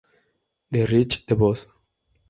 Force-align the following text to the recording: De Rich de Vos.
De 0.71 0.81
Rich 0.83 1.27
de 1.27 1.35
Vos. 1.35 1.69